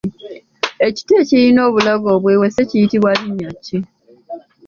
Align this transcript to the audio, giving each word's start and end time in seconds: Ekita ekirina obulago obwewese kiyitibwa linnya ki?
Ekita 0.87 1.13
ekirina 1.21 1.61
obulago 1.69 2.07
obwewese 2.15 2.61
kiyitibwa 2.69 3.11
linnya 3.19 3.51
ki? 3.65 3.77